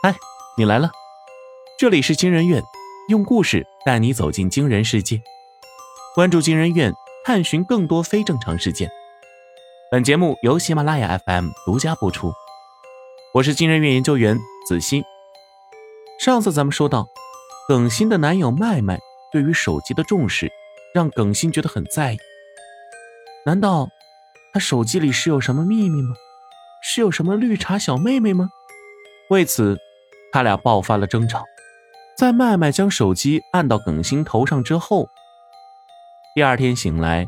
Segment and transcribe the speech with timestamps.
[0.00, 0.14] 嗨，
[0.56, 0.92] 你来了，
[1.76, 2.62] 这里是惊人院，
[3.08, 5.20] 用故事带你走进惊人世界。
[6.14, 6.92] 关注惊人院，
[7.24, 8.88] 探寻更多非正常事件。
[9.90, 12.32] 本节目由喜马拉雅 FM 独家播出。
[13.34, 14.38] 我是惊人院研究员
[14.68, 15.02] 子熙。
[16.20, 17.08] 上次咱们说到，
[17.66, 19.00] 耿欣的男友麦麦
[19.32, 20.48] 对于手机的重视，
[20.94, 22.18] 让耿欣觉得很在意。
[23.44, 23.88] 难道
[24.52, 26.14] 他手机里是有什么秘密吗？
[26.84, 28.48] 是有什么绿茶小妹妹吗？
[29.30, 29.76] 为此。
[30.30, 31.44] 他俩爆发了争吵，
[32.16, 35.08] 在麦麦将手机按到耿欣头上之后，
[36.34, 37.26] 第二天醒来，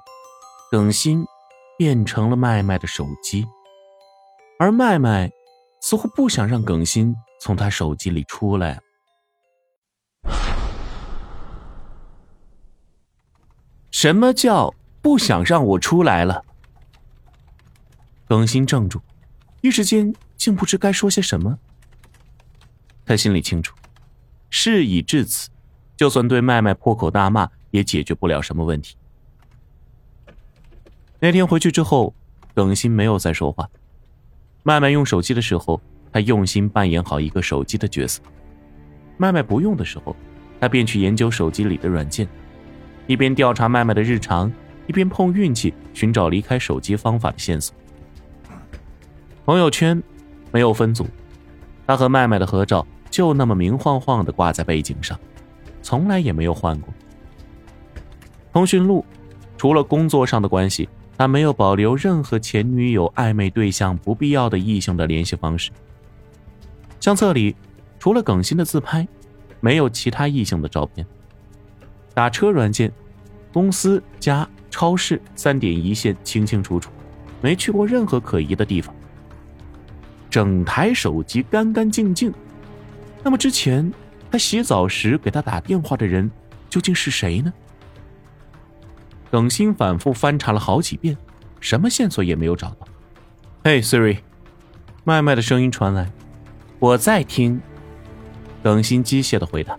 [0.71, 1.25] 耿欣
[1.79, 3.47] 变成了麦麦的手机，
[4.59, 5.31] 而麦麦
[5.81, 8.81] 似乎不想让耿欣从他手机里出来。
[13.91, 16.45] 什么叫不想让我出来了？
[18.29, 19.01] 耿欣怔住，
[19.63, 21.59] 一时间竟不知该说些什么。
[23.11, 23.75] 他心里清楚，
[24.51, 25.51] 事已至此，
[25.97, 28.95] 就算对麦麦破口大骂，也解决不了什么问题。
[31.19, 32.15] 那天回去之后，
[32.55, 33.69] 耿欣没有再说话。
[34.63, 35.81] 麦麦用手机的时候，
[36.13, 38.23] 他用心扮演好一个手机的角色；
[39.17, 40.15] 麦麦不用的时候，
[40.61, 42.29] 他便去研究手机里的软件，
[43.09, 44.53] 一边调查麦麦的日常，
[44.87, 47.75] 一边碰运气寻找离开手机方法的线索。
[49.45, 50.01] 朋友圈
[50.53, 51.09] 没有分组，
[51.89, 52.87] 他和麦麦的合照。
[53.11, 55.19] 就那么明晃晃的挂在背景上，
[55.83, 56.93] 从来也没有换过。
[58.53, 59.05] 通讯录，
[59.57, 65.71] 除了工作上的关系，他没有保留任何前女友、暧昧对象、不必要的异性的联系方式。
[66.99, 67.55] 相册里，
[67.99, 69.07] 除了耿欣的自拍，
[69.61, 71.07] 没有其他异性的照片。
[72.15, 72.91] 打车软件，
[73.53, 76.91] 公司、家、超市三点一线清清楚楚，
[77.41, 78.95] 没去过任何可疑的地方。
[80.29, 82.33] 整台手机干干净净。
[83.23, 83.93] 那么之前
[84.31, 86.31] 他洗澡时给他打电话的人
[86.69, 87.53] 究竟是谁呢？
[89.31, 91.17] 耿欣反复翻查了好几遍，
[91.61, 92.89] 什么线索也没有找到。
[93.63, 94.19] 嘿，Siri，
[95.05, 96.11] 麦麦的声音传来，
[96.79, 97.61] 我在听。
[98.63, 99.77] 耿欣机械的回答：“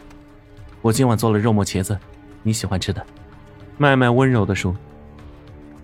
[0.82, 1.98] 我今晚做了肉末茄子，
[2.42, 3.06] 你喜欢吃的。”
[3.78, 4.76] 麦麦温柔的说：“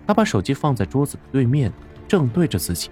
[0.06, 1.72] 他把手机放在桌子对面，
[2.08, 2.90] 正对着自己，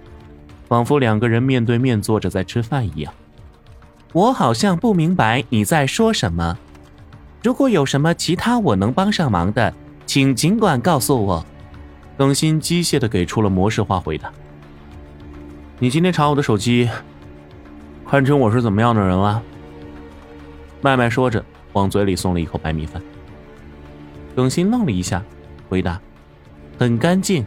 [0.67, 3.13] 仿佛两个人面对面坐着在吃饭一样。”
[4.13, 6.57] 我好像不明白你在说什么。
[7.43, 9.73] 如果有什么其他我能帮上忙的，
[10.05, 11.45] 请尽管告诉我。
[12.17, 14.31] 耿欣机械的给出了模式化回答。
[15.77, 16.89] 你今天查我的手机，
[18.09, 19.41] 看成我是怎么样的人了？
[20.81, 22.99] 麦麦说着，往嘴里送了一口白米饭。
[24.35, 25.23] 耿欣愣了一下，
[25.69, 25.99] 回答
[26.79, 27.45] ：“很干净。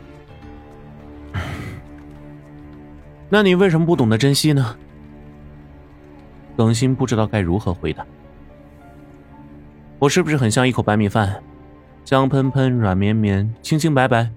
[3.28, 4.76] 那你为什么不懂得珍惜呢？”
[6.60, 8.06] 耿欣不知道该如何回答。
[9.98, 11.42] 我是不是很像一口白米饭，
[12.04, 14.30] 香喷喷、软绵绵、清清白白，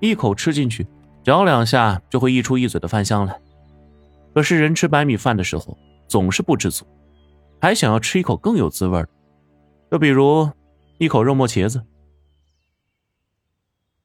[0.00, 0.86] 一口吃进去，
[1.22, 3.38] 嚼两下就会溢出一嘴的饭香来。
[4.32, 5.76] 可是人吃白米饭的时候
[6.08, 6.86] 总是不知足，
[7.60, 9.08] 还想要吃一口更有滋味的，
[9.90, 10.50] 就比如
[10.96, 11.84] 一口肉末茄子。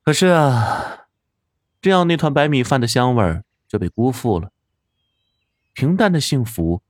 [0.04, 1.06] 可是啊，
[1.82, 4.50] 这样那团白米饭的香味就被辜负了。
[5.72, 6.82] 平淡的幸福。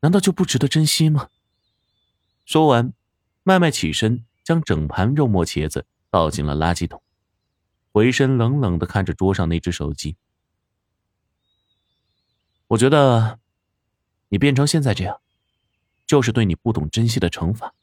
[0.00, 1.28] 难道就不值得珍惜吗？
[2.44, 2.92] 说完，
[3.42, 7.02] 麦麦起身，将整盘肉末茄子倒进了垃圾桶，
[7.92, 10.16] 回身冷冷的看着桌上那只手机。
[12.68, 13.38] 我觉得，
[14.28, 15.20] 你变成现在这样，
[16.06, 17.74] 就是对你不懂珍惜的惩罚。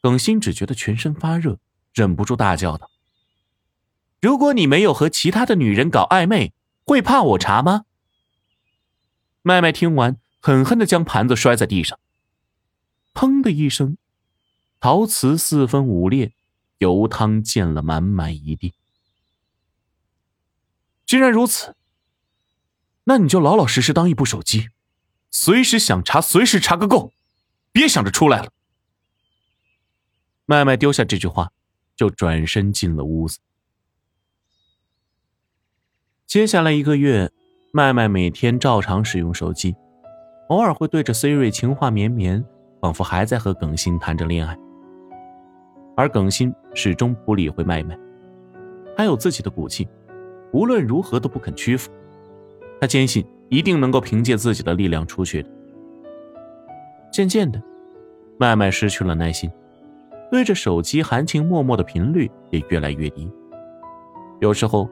[0.00, 1.58] 耿欣只觉得全身发热，
[1.92, 2.90] 忍不住大叫道
[4.20, 6.52] ：“如果你没有和其他的女人搞暧昧，
[6.84, 7.84] 会怕我查吗？”
[9.42, 11.98] 麦麦听完，狠狠的将盘子摔在地上，
[13.14, 13.96] 砰的一声，
[14.80, 16.32] 陶瓷四分五裂，
[16.78, 18.74] 油汤溅了满满一地。
[21.06, 21.76] 既然如此，
[23.04, 24.68] 那你就老老实实当一部手机，
[25.30, 27.12] 随时想查随时查个够，
[27.72, 28.52] 别想着出来了。
[30.44, 31.52] 麦麦丢下这句话，
[31.96, 33.38] 就转身进了屋子。
[36.26, 37.32] 接下来一个月。
[37.70, 39.76] 麦麦每天照常使用手机，
[40.48, 42.42] 偶尔会对着 Siri 情话绵绵，
[42.80, 44.56] 仿佛还在和耿欣谈着恋爱。
[45.94, 47.98] 而耿鑫始终不理会麦麦，
[48.96, 49.86] 他有自己的骨气，
[50.50, 51.92] 无论如何都不肯屈服。
[52.80, 55.50] 他坚信一定能够凭借自己的力量出去的。
[57.12, 57.62] 渐渐的，
[58.38, 59.50] 麦麦失去了耐心，
[60.30, 63.30] 对着手机含情脉脉的频率也越来越低。
[64.40, 64.88] 有时候。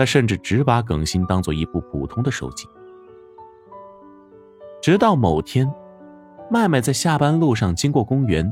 [0.00, 2.66] 他甚至只把耿欣当做一部普通的手机。
[4.80, 5.70] 直到某天，
[6.50, 8.50] 麦麦在下班路上经过公园，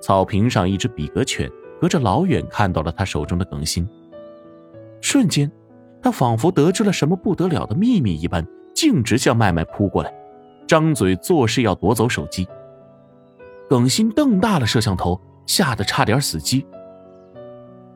[0.00, 1.50] 草坪上一只比格犬
[1.80, 3.84] 隔着老远看到了他手中的耿心。
[5.00, 5.50] 瞬间，
[6.00, 10.14] 他仿佛得知了什么不得了的秘密一般，径直向麦麦扑过来，
[10.64, 12.46] 张嘴作势要夺走手机。
[13.68, 16.64] 耿心瞪大了摄像头，吓得差点死机。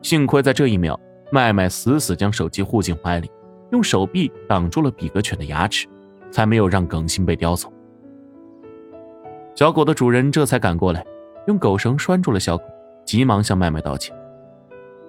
[0.01, 0.99] 幸亏在这一秒，
[1.31, 3.29] 麦麦死死将手机护进怀里，
[3.71, 5.87] 用手臂挡住了比格犬的牙齿，
[6.31, 7.71] 才没有让耿心被叼走。
[9.55, 11.05] 小狗的主人这才赶过来，
[11.47, 12.63] 用狗绳拴住了小狗，
[13.05, 14.15] 急忙向麦麦道歉：“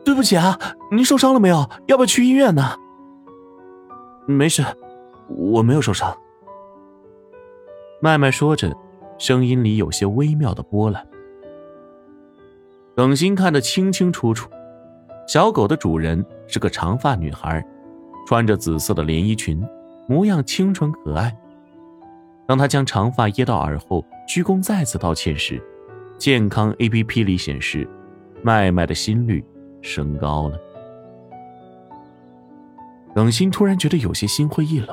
[0.04, 0.58] 对不起啊，
[0.90, 1.68] 您受伤了没有？
[1.86, 2.76] 要不要去医院呢
[4.26, 4.62] ？”“没事，
[5.28, 6.14] 我没有受伤。”
[8.02, 8.76] 麦麦说着，
[9.18, 11.06] 声音里有些微妙的波澜。
[12.96, 14.50] 耿心看得清清楚楚。
[15.30, 17.64] 小狗的主人是个长发女孩，
[18.26, 19.64] 穿着紫色的连衣裙，
[20.08, 21.32] 模样清纯可爱。
[22.48, 25.62] 当她将长发掖到耳后，鞠躬再次道歉时，
[26.18, 27.88] 健康 A P P 里显示，
[28.42, 29.44] 麦麦的心率
[29.80, 30.58] 升高了。
[33.14, 34.88] 耿心突然觉得有些心灰意冷，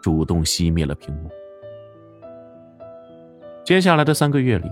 [0.00, 1.28] 主动熄灭了屏幕。
[3.64, 4.70] 接下来的三个月里，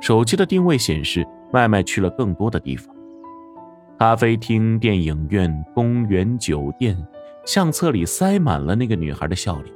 [0.00, 2.93] 手机的定位显示麦麦去了更多的地方。
[3.98, 6.96] 咖啡厅、电影院、公园、酒店，
[7.46, 9.74] 相册里塞满了那个女孩的笑脸。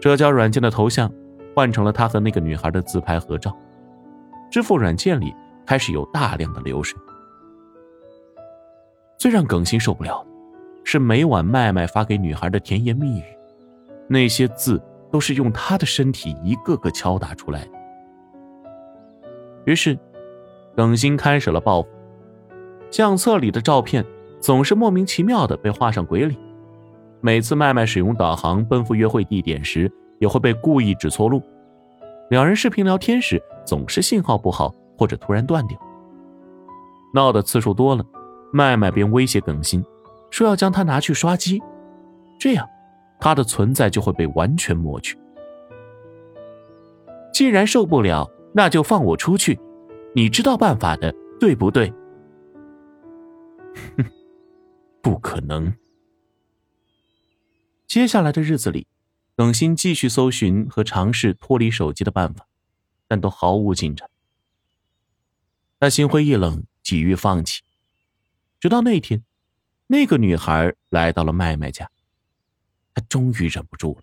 [0.00, 1.10] 社交软件的头像
[1.54, 3.56] 换成了他和那个女孩的自拍合照。
[4.50, 5.34] 支付软件里
[5.66, 6.98] 开始有大量的流水。
[9.18, 10.30] 最让耿心受不了的，
[10.84, 13.24] 是每晚麦麦发给女孩的甜言蜜语，
[14.08, 17.70] 那些字都是用她的身体一个个敲打出来的。
[19.64, 19.98] 于是，
[20.76, 21.88] 耿心开始了报复。
[22.94, 24.06] 相册里的照片
[24.38, 26.40] 总是莫名其妙的被画上鬼脸，
[27.20, 31.42] 每次麦麦使用导航奔赴约会地点时，也会被故意指错路。
[32.30, 35.76] 两人视频聊天时，总是信号不好或者突然断掉。
[37.12, 38.06] 闹的次数多了，
[38.52, 39.84] 麦麦便威胁耿心，
[40.30, 41.60] 说要将他拿去刷机，
[42.38, 42.64] 这样
[43.18, 45.18] 他的存在就会被完全抹去。
[47.32, 49.58] 既然受不了，那就放我出去，
[50.14, 51.92] 你知道办法的，对不对？
[53.74, 54.04] 哼，
[55.02, 55.76] 不可能。
[57.86, 58.86] 接下来的日子里，
[59.36, 62.48] 耿心继续搜寻和尝试脱离手机的办法，
[63.06, 64.10] 但都毫无进展。
[65.78, 67.62] 他心灰意冷，几欲放弃。
[68.58, 69.22] 直到那天，
[69.88, 71.90] 那个女孩来到了麦麦家，
[72.94, 74.02] 他终于忍不住了。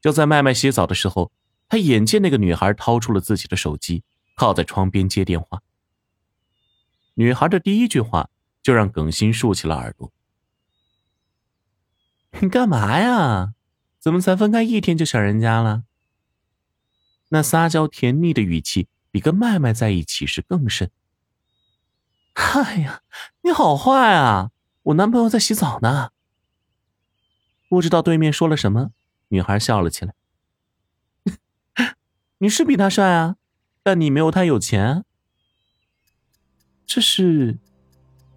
[0.00, 1.30] 就在麦麦洗澡的时候，
[1.68, 4.02] 他眼见那个女孩掏出了自己的手机，
[4.34, 5.62] 靠在窗边接电话。
[7.18, 8.30] 女孩的第一句话
[8.62, 10.12] 就让耿鑫竖起了耳朵
[12.40, 13.54] ：“你干嘛呀？
[13.98, 15.82] 怎么才分开一天就想人家了？”
[17.30, 20.92] 那撒娇甜腻的语气比跟麦麦在一起时更甚。
[22.34, 23.02] 哎呀，
[23.42, 24.52] 你好坏啊！
[24.84, 26.12] 我男朋友在洗澡呢。
[27.68, 28.92] 不知道对面说了什么，
[29.26, 30.14] 女孩笑了起来
[32.38, 33.34] ：“你是比他帅啊，
[33.82, 35.04] 但你没有他有钱。”
[36.88, 37.54] 这是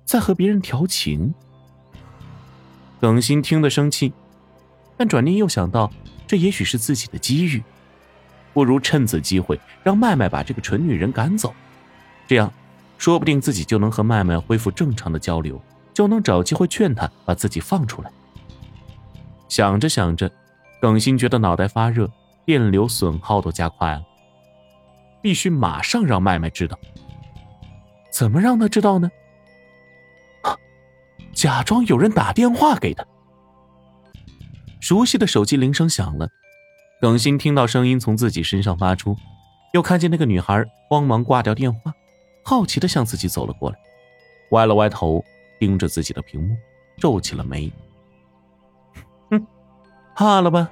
[0.03, 1.33] 在和别人调情。
[2.99, 4.11] 耿心听得生气，
[4.97, 5.89] 但转念又想到，
[6.27, 7.63] 这也许是自己的机遇，
[8.53, 11.55] 不如趁此机会让麦麦把这个蠢女人赶走，
[12.27, 12.51] 这样，
[12.97, 15.59] 说不定自己就能和麦麦恢复正常的交流，
[15.93, 18.11] 就能找机会劝她把自己放出来。
[19.47, 20.29] 想着想着，
[20.81, 22.11] 耿心觉得脑袋发热，
[22.45, 24.03] 电流损耗都加快了，
[25.21, 26.77] 必须马上让麦麦知道。
[28.11, 29.09] 怎么让他知道呢？
[31.33, 33.05] 假装有人打电话给他。
[34.79, 36.27] 熟悉的手机铃声响了，
[36.99, 39.15] 耿心听到声音从自己身上发出，
[39.73, 41.93] 又看见那个女孩慌忙挂掉电话，
[42.43, 43.77] 好奇的向自己走了过来，
[44.51, 45.23] 歪了歪头
[45.59, 46.55] 盯着自己的屏幕，
[46.97, 47.71] 皱起了眉。
[49.29, 49.47] 哼，
[50.13, 50.69] 怕了吧？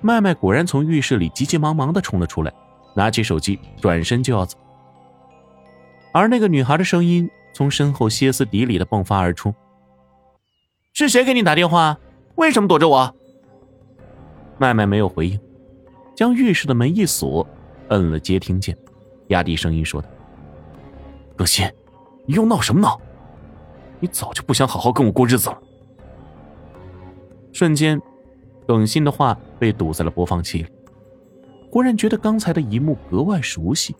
[0.00, 2.52] 麦麦果然从浴室里急急忙忙的冲了出来，
[2.94, 4.56] 拿起手机转身就要走。
[6.16, 9.54] 而那个女孩的声音从身后歇斯底里的迸发而出
[10.94, 11.98] ：“是谁给你打电话？
[12.36, 13.14] 为什么躲着我？”
[14.56, 15.38] 麦麦没有回应，
[16.14, 17.46] 将浴室的门一锁，
[17.88, 18.74] 摁了接听键，
[19.26, 20.08] 压低声音说道
[21.36, 21.70] ：“耿心，
[22.24, 22.98] 你又闹什么闹？
[24.00, 25.58] 你早就不想好好跟我过日子了。”
[27.52, 28.00] 瞬间，
[28.66, 30.68] 耿鑫的话被堵在了播放器里，
[31.70, 33.94] 忽然觉得刚才的一幕格外熟悉。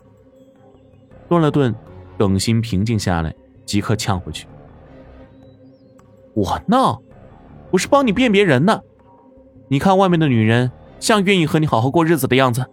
[1.28, 1.74] 顿了顿。
[2.18, 4.46] 耿心平静下来，即刻呛回去
[6.34, 7.02] ：“我闹，
[7.70, 8.80] 我是帮你辨别人呢。
[9.68, 10.70] 你看外面的女人
[11.00, 12.70] 像愿意和你好好过日子的样子。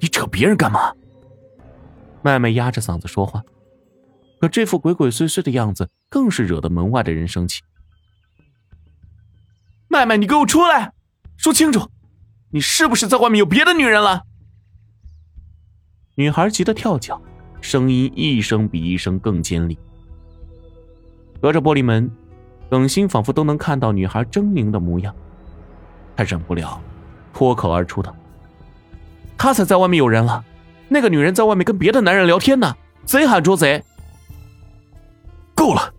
[0.00, 0.92] 你扯别人干嘛？
[2.22, 3.42] 麦麦压着嗓子说话，
[4.40, 7.62] 可这副鬼鬼祟祟的样子更是惹得门外的人生气。
[9.88, 10.92] 麦麦，你给我出来，
[11.36, 11.88] 说清楚，
[12.50, 14.24] 你是不是在外面有别的女人了？
[16.16, 17.20] 女孩急得跳脚，
[17.64, 19.78] 声音一声比一声更尖利。
[21.40, 22.10] 隔着玻璃门，
[22.68, 25.14] 耿欣仿佛都能看到女孩狰狞的模样，
[26.14, 26.78] 他忍不了，
[27.32, 28.14] 脱口而出道
[29.38, 30.44] ：“他才在外面有人了，
[30.90, 33.82] 那个女人在外面跟别的男人聊天呢，贼喊捉贼。”
[35.56, 35.90] 够了！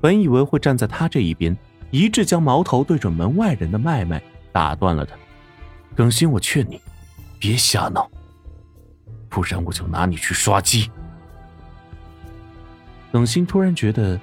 [0.00, 1.56] 本以为会站在他这一边。
[1.92, 4.20] 一致将矛头对准门外人的麦麦
[4.50, 5.14] 打断了他。
[5.94, 6.80] 耿欣，我劝你
[7.38, 8.10] 别瞎闹，
[9.32, 10.90] 不然我就拿你去刷机。
[13.12, 14.20] 冷心突然觉得，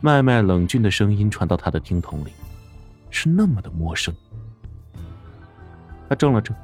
[0.00, 2.30] 麦麦冷峻的声音传到他的听筒里，
[3.10, 4.14] 是那么的陌生。
[6.08, 6.54] 他怔了怔，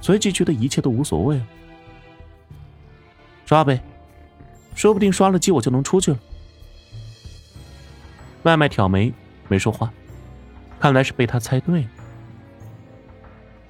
[0.00, 1.46] 随即觉得一切都无所谓了。
[3.44, 3.78] 刷呗，
[4.74, 6.18] 说不定刷了机我就能出去了。
[8.42, 9.12] 麦麦挑眉。
[9.48, 9.92] 没说话，
[10.80, 11.88] 看来是被他猜对了。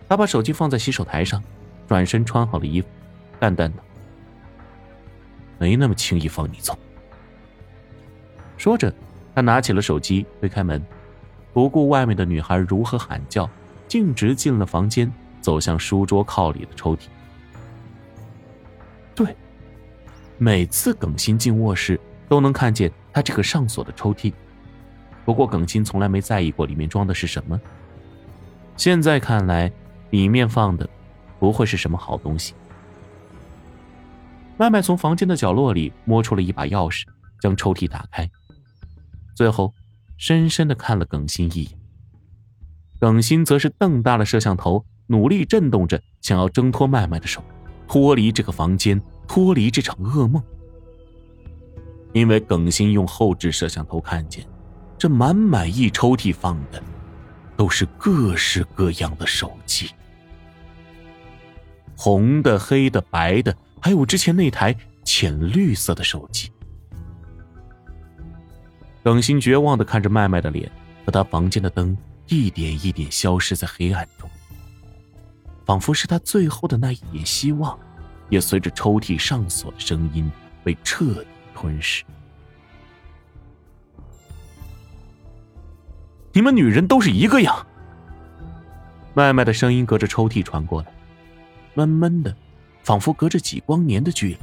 [0.09, 1.42] 他把手机放在洗手台上，
[1.87, 2.88] 转身穿好了衣服，
[3.38, 3.82] 淡淡的
[5.58, 6.78] ：“没那么轻易放你走。”
[8.56, 8.92] 说着，
[9.34, 10.84] 他拿起了手机，推开门，
[11.52, 13.48] 不顾外面的女孩如何喊叫，
[13.86, 17.06] 径直进了房间，走向书桌靠里的抽屉。
[19.14, 19.36] 对，
[20.38, 24.32] 每次耿欣进卧室，都能看见他这个上锁的抽屉。
[25.24, 27.60] 不过耿欣从来没在意过里面装的是什么。
[28.76, 29.72] 现在看来，
[30.10, 30.88] 里面放的
[31.38, 32.54] 不会是什么好东西。
[34.58, 37.04] 麦麦从房间的角落里摸出了一把钥匙，
[37.40, 38.28] 将抽屉打开，
[39.34, 39.72] 最后
[40.16, 41.78] 深深的看了耿鑫一眼。
[42.98, 47.44] 耿鑫则是瞪大了摄像头，努力震动着，想要挣脱麦麦的手，
[47.86, 50.42] 脱离这个房间，脱离这场噩梦。
[52.14, 54.46] 因为耿鑫用后置摄像头看见。
[54.98, 56.82] 这满满一抽屉放的，
[57.54, 59.90] 都是各式各样的手机，
[61.94, 63.54] 红的、黑的、白的，
[63.86, 64.74] 还有之前那台
[65.04, 66.50] 浅绿色的手机。
[69.04, 70.68] 耿欣绝望的看着麦麦的脸
[71.04, 74.28] 和他房间的灯一点一点消失在黑暗中，
[75.64, 77.78] 仿佛是他最后的那一点希望，
[78.28, 80.28] 也随着抽屉上锁的声音
[80.64, 82.02] 被彻底吞噬。
[86.32, 87.64] 你们女人都是一个样。
[89.14, 90.88] 麦麦的声音隔着抽屉传过来，
[91.74, 92.36] 闷闷的，
[92.86, 94.38] 仿佛隔着几光年的距离。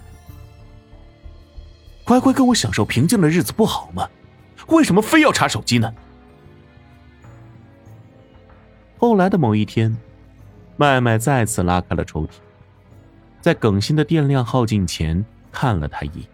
[2.03, 4.09] 乖乖跟我享受平静的日子不好吗？
[4.67, 5.93] 为什么非要查手机呢？
[8.97, 9.95] 后来的某一天，
[10.75, 12.31] 麦麦再次拉开了抽屉，
[13.39, 16.27] 在耿鑫的电量耗尽前看了他一眼，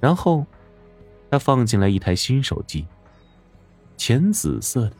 [0.00, 0.44] 然后
[1.30, 2.86] 他放进来一台新手机。
[3.96, 4.96] 浅紫色的，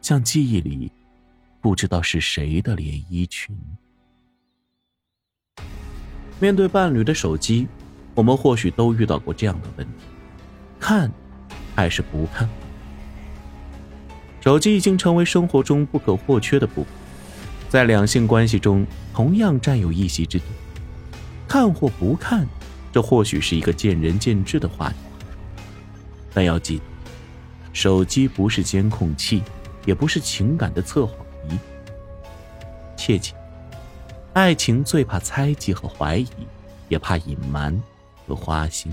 [0.00, 0.90] 像记忆里
[1.60, 3.54] 不知道是谁的连衣裙。
[6.44, 7.66] 面对伴侣的手机，
[8.14, 10.04] 我们或许都遇到过这样的问题：
[10.78, 11.10] 看
[11.74, 12.46] 还是不看？
[14.42, 16.92] 手机已经成为生活中不可或缺的部分，
[17.70, 20.44] 在两性关系中同样占有一席之地。
[21.48, 22.46] 看或不看，
[22.92, 24.96] 这或许是一个见仁见智的话题，
[26.34, 26.82] 但要记得。
[27.72, 29.42] 手机不是监控器，
[29.86, 31.16] 也不是情感的测谎
[31.48, 31.58] 仪。
[32.98, 33.32] 切记，
[34.34, 36.28] 爱情最怕猜忌和怀疑，
[36.88, 37.80] 也怕隐瞒
[38.26, 38.92] 和花心。